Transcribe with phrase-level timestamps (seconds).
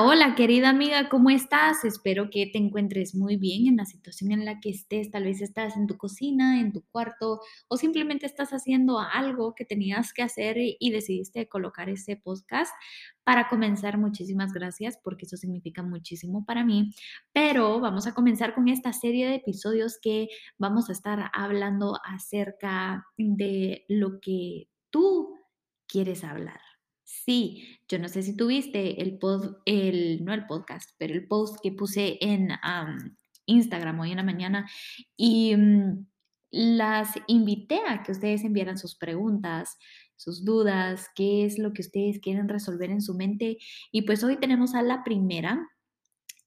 [0.00, 1.84] Hola, querida amiga, ¿cómo estás?
[1.84, 5.10] Espero que te encuentres muy bien en la situación en la que estés.
[5.10, 9.64] Tal vez estás en tu cocina, en tu cuarto o simplemente estás haciendo algo que
[9.64, 12.72] tenías que hacer y decidiste colocar ese podcast.
[13.24, 16.94] Para comenzar, muchísimas gracias porque eso significa muchísimo para mí.
[17.32, 20.28] Pero vamos a comenzar con esta serie de episodios que
[20.58, 25.34] vamos a estar hablando acerca de lo que tú
[25.88, 26.67] quieres hablar.
[27.10, 31.56] Sí, yo no sé si tuviste el pod, el, no el podcast, pero el post
[31.62, 32.50] que puse en
[33.46, 34.70] Instagram hoy en la mañana
[35.16, 36.06] y mm,
[36.50, 39.78] las invité a que ustedes enviaran sus preguntas,
[40.16, 43.56] sus dudas, qué es lo que ustedes quieren resolver en su mente.
[43.90, 45.66] Y pues hoy tenemos a la primera,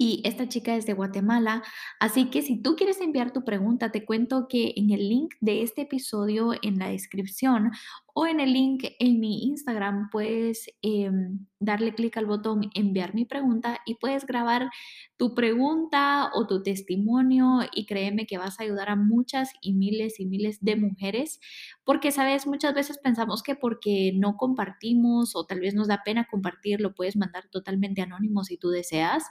[0.00, 1.64] y esta chica es de Guatemala,
[1.98, 5.62] así que si tú quieres enviar tu pregunta, te cuento que en el link de
[5.62, 7.72] este episodio en la descripción
[8.20, 13.24] o en el link en mi Instagram puedes em, darle clic al botón enviar mi
[13.24, 14.70] pregunta y puedes grabar
[15.16, 20.18] tu pregunta o tu testimonio y créeme que vas a ayudar a muchas y miles
[20.18, 21.38] y miles de mujeres
[21.84, 26.26] porque, sabes, muchas veces pensamos que porque no compartimos o tal vez nos da pena
[26.28, 29.24] compartir, lo puedes mandar totalmente anónimo si tú deseas.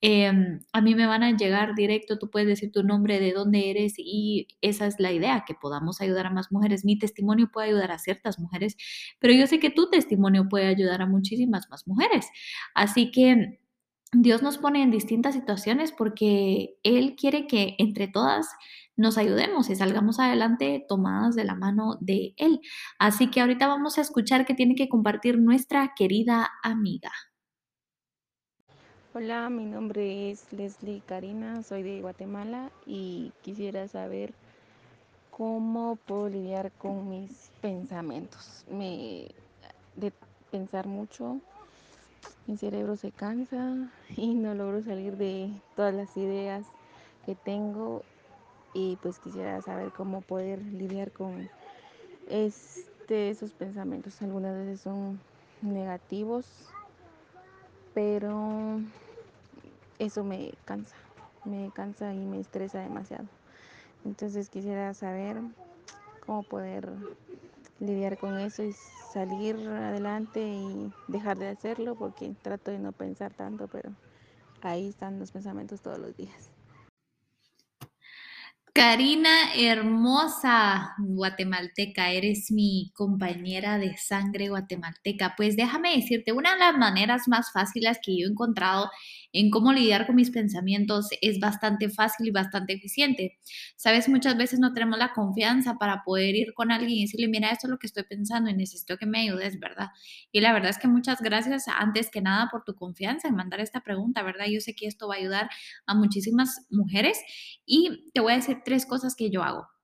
[0.00, 3.70] Em, a mí me van a llegar directo, tú puedes decir tu nombre, de dónde
[3.70, 6.84] eres y esa es la idea, que podamos ayudar a más mujeres.
[6.84, 8.76] Mi testimonio puede ayudar a ciertas mujeres,
[9.18, 12.26] pero yo sé que tu testimonio puede ayudar a muchísimas más mujeres.
[12.74, 13.60] Así que
[14.12, 18.48] Dios nos pone en distintas situaciones porque Él quiere que entre todas
[18.96, 22.60] nos ayudemos y salgamos adelante tomadas de la mano de Él.
[22.98, 27.10] Así que ahorita vamos a escuchar qué tiene que compartir nuestra querida amiga.
[29.12, 34.34] Hola, mi nombre es Leslie Karina, soy de Guatemala y quisiera saber
[35.36, 38.64] cómo puedo lidiar con mis pensamientos.
[38.70, 39.28] Me
[39.96, 40.10] de
[40.50, 41.40] pensar mucho,
[42.46, 43.76] mi cerebro se cansa
[44.16, 46.64] y no logro salir de todas las ideas
[47.26, 48.02] que tengo
[48.72, 51.50] y pues quisiera saber cómo poder lidiar con
[52.30, 54.22] este, esos pensamientos.
[54.22, 55.20] Algunas veces son
[55.60, 56.46] negativos,
[57.92, 58.80] pero
[59.98, 60.96] eso me cansa,
[61.44, 63.26] me cansa y me estresa demasiado.
[64.04, 65.36] Entonces quisiera saber
[66.24, 66.92] cómo poder
[67.80, 68.72] lidiar con eso y
[69.12, 73.90] salir adelante y dejar de hacerlo porque trato de no pensar tanto, pero
[74.62, 76.50] ahí están los pensamientos todos los días.
[78.76, 85.32] Karina, hermosa guatemalteca, eres mi compañera de sangre guatemalteca.
[85.34, 88.90] Pues déjame decirte, una de las maneras más fáciles que yo he encontrado
[89.36, 93.38] en cómo lidiar con mis pensamientos es bastante fácil y bastante eficiente.
[93.76, 97.50] Sabes, muchas veces no tenemos la confianza para poder ir con alguien y decirle, mira,
[97.50, 99.88] esto es lo que estoy pensando y necesito que me ayudes, ¿verdad?
[100.32, 103.60] Y la verdad es que muchas gracias antes que nada por tu confianza en mandar
[103.60, 104.46] esta pregunta, ¿verdad?
[104.46, 105.50] Yo sé que esto va a ayudar
[105.86, 107.18] a muchísimas mujeres
[107.66, 109.75] y te voy a decir tres cosas que yo hago.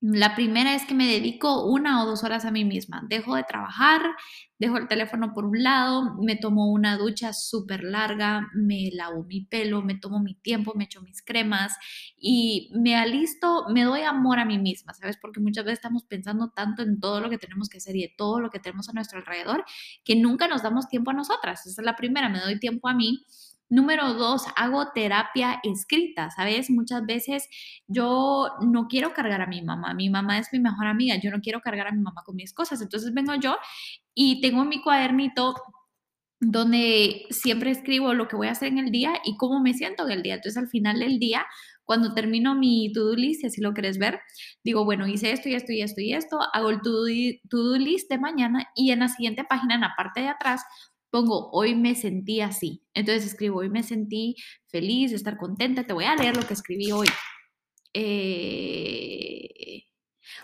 [0.00, 3.02] La primera es que me dedico una o dos horas a mí misma.
[3.08, 4.02] Dejo de trabajar,
[4.58, 9.46] dejo el teléfono por un lado, me tomo una ducha súper larga, me lavo mi
[9.46, 11.74] pelo, me tomo mi tiempo, me echo mis cremas
[12.18, 15.16] y me alisto, me doy amor a mí misma, ¿sabes?
[15.16, 18.16] Porque muchas veces estamos pensando tanto en todo lo que tenemos que hacer y en
[18.16, 19.64] todo lo que tenemos a nuestro alrededor
[20.04, 21.66] que nunca nos damos tiempo a nosotras.
[21.66, 23.24] Esa es la primera, me doy tiempo a mí
[23.74, 26.70] Número dos, hago terapia escrita, ¿sabes?
[26.70, 27.48] Muchas veces
[27.88, 31.40] yo no quiero cargar a mi mamá, mi mamá es mi mejor amiga, yo no
[31.40, 33.56] quiero cargar a mi mamá con mis cosas, entonces vengo yo
[34.14, 35.56] y tengo mi cuadernito
[36.38, 40.04] donde siempre escribo lo que voy a hacer en el día y cómo me siento
[40.04, 40.34] en el día.
[40.34, 41.44] Entonces al final del día,
[41.82, 44.20] cuando termino mi to-do list, si así lo quieres ver,
[44.62, 48.18] digo, bueno, hice esto y esto y esto y esto, hago el to-do list de
[48.18, 50.62] mañana y en la siguiente página, en la parte de atrás,
[51.14, 52.82] pongo, hoy me sentí así.
[52.92, 54.34] Entonces escribo, hoy me sentí
[54.66, 55.86] feliz, estar contenta.
[55.86, 57.06] Te voy a leer lo que escribí hoy.
[57.92, 59.84] Eh,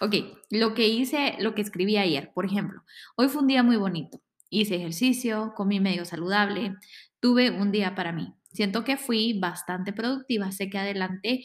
[0.00, 0.14] ok,
[0.48, 2.82] lo que hice, lo que escribí ayer, por ejemplo,
[3.16, 4.22] hoy fue un día muy bonito.
[4.48, 6.74] Hice ejercicio, comí medio saludable,
[7.20, 8.32] tuve un día para mí.
[8.50, 11.44] Siento que fui bastante productiva, sé que adelanté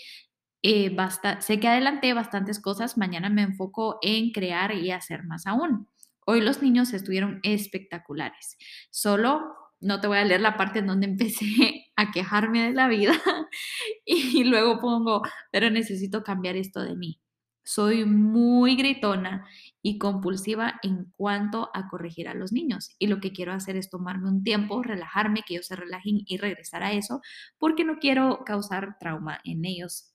[0.61, 0.95] eh,
[1.41, 5.89] sé que adelanté bastantes cosas, mañana me enfoco en crear y hacer más aún.
[6.31, 8.55] Hoy los niños estuvieron espectaculares.
[8.91, 9.41] Solo
[9.81, 13.13] no te voy a leer la parte en donde empecé a quejarme de la vida
[14.05, 17.19] y luego pongo, pero necesito cambiar esto de mí.
[17.63, 19.47] Soy muy gritona
[19.81, 22.95] y compulsiva en cuanto a corregir a los niños.
[22.99, 26.37] Y lo que quiero hacer es tomarme un tiempo, relajarme, que ellos se relajen y
[26.37, 27.21] regresar a eso,
[27.57, 30.13] porque no quiero causar trauma en ellos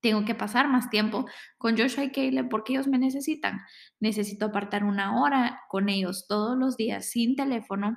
[0.00, 1.26] tengo que pasar más tiempo
[1.56, 3.60] con Joshua y Caleb porque ellos me necesitan.
[4.00, 7.96] Necesito apartar una hora con ellos todos los días sin teléfono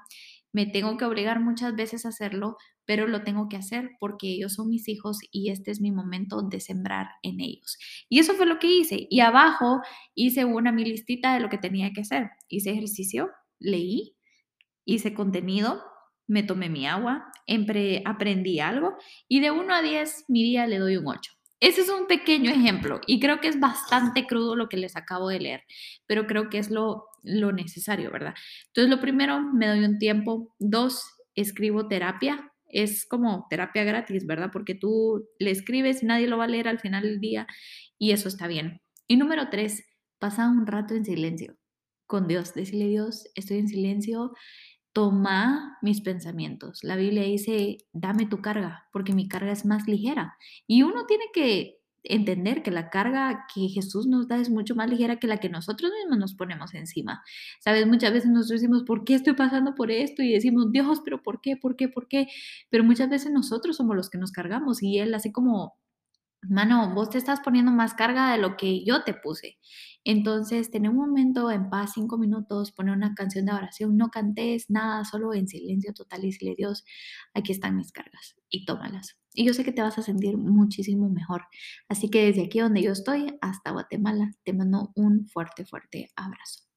[0.57, 4.55] me tengo que obligar muchas veces a hacerlo, pero lo tengo que hacer porque ellos
[4.55, 7.77] son mis hijos y este es mi momento de sembrar en ellos.
[8.09, 9.05] Y eso fue lo que hice.
[9.09, 9.81] Y abajo
[10.15, 12.31] hice una mi listita de lo que tenía que hacer.
[12.47, 13.29] Hice ejercicio,
[13.59, 14.15] leí,
[14.83, 15.83] hice contenido,
[16.25, 17.31] me tomé mi agua,
[18.05, 18.95] aprendí algo
[19.27, 21.36] y de 1 a 10 mi día le doy un 8.
[21.59, 25.29] Ese es un pequeño ejemplo y creo que es bastante crudo lo que les acabo
[25.29, 25.63] de leer,
[26.05, 28.35] pero creo que es lo, lo necesario, ¿verdad?
[28.67, 30.53] Entonces, lo primero, me doy un tiempo.
[30.59, 31.03] Dos,
[31.35, 32.51] escribo terapia.
[32.69, 34.49] Es como terapia gratis, ¿verdad?
[34.51, 37.47] Porque tú le escribes nadie lo va a leer al final del día
[37.97, 38.81] y eso está bien.
[39.07, 39.85] Y número tres,
[40.19, 41.57] pasa un rato en silencio
[42.07, 42.53] con Dios.
[42.53, 44.33] Decirle, Dios, estoy en silencio
[44.97, 46.83] toma mis pensamientos.
[46.83, 50.35] La Biblia dice, dame tu carga, porque mi carga es más ligera.
[50.65, 54.89] Y uno tiene que entender que la carga que Jesús nos da es mucho más
[54.89, 57.21] ligera que la que nosotros mismos nos ponemos encima.
[57.59, 60.23] Sabes, muchas veces nosotros decimos, ¿por qué estoy pasando por esto?
[60.23, 61.57] Y decimos, Dios, pero ¿por qué?
[61.57, 61.89] ¿Por qué?
[61.89, 62.29] ¿Por qué?
[62.71, 65.77] Pero muchas veces nosotros somos los que nos cargamos y Él así como
[66.41, 69.57] mano, vos te estás poniendo más carga de lo que yo te puse.
[70.03, 74.69] Entonces, tener un momento en paz, cinco minutos, poner una canción de oración, no cantes
[74.69, 76.85] nada, solo en silencio total y decirle, Dios,
[77.33, 79.17] aquí están mis cargas y tómalas.
[79.33, 81.43] Y yo sé que te vas a sentir muchísimo mejor.
[81.89, 86.67] Así que desde aquí donde yo estoy hasta Guatemala, te mando un fuerte, fuerte abrazo.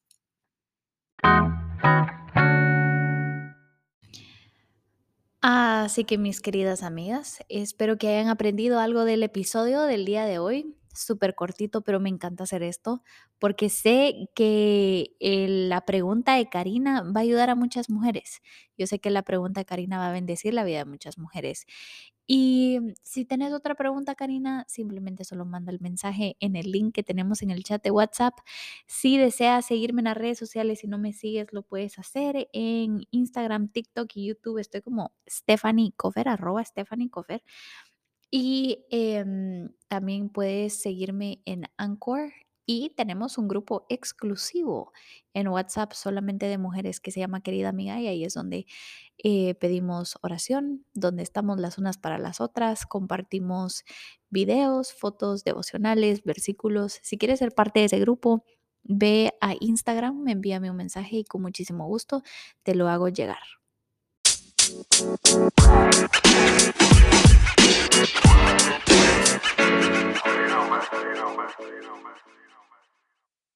[5.42, 10.38] Así que mis queridas amigas, espero que hayan aprendido algo del episodio del día de
[10.38, 10.76] hoy.
[10.92, 13.02] Súper cortito, pero me encanta hacer esto
[13.38, 18.40] porque sé que la pregunta de Karina va a ayudar a muchas mujeres.
[18.76, 21.66] Yo sé que la pregunta de Karina va a bendecir la vida de muchas mujeres.
[22.26, 27.02] Y si tenés otra pregunta, Karina, simplemente solo manda el mensaje en el link que
[27.02, 28.34] tenemos en el chat de WhatsApp.
[28.86, 33.02] Si deseas seguirme en las redes sociales, si no me sigues, lo puedes hacer en
[33.10, 34.58] Instagram, TikTok y YouTube.
[34.58, 37.42] Estoy como Stephanie Cofer, arroba Stephanie Cofer.
[38.30, 42.32] Y em, también puedes seguirme en Anchor
[42.66, 44.92] y tenemos un grupo exclusivo
[45.34, 48.66] en WhatsApp solamente de mujeres que se llama Querida Amiga y ahí es donde
[49.18, 53.84] eh, pedimos oración, donde estamos las unas para las otras, compartimos
[54.28, 57.00] videos, fotos devocionales, versículos.
[57.02, 58.44] Si quieres ser parte de ese grupo,
[58.84, 62.22] ve a Instagram, envíame un mensaje y con muchísimo gusto
[62.62, 63.59] te lo hago llegar.
[64.70, 64.84] You know,
[71.36, 71.50] man.
[71.60, 72.39] You.